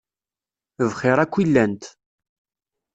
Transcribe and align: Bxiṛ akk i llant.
Bxiṛ 0.89 1.17
akk 1.19 1.33
i 1.43 1.43
llant. 1.47 1.83